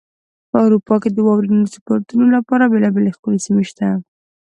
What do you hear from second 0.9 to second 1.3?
کې د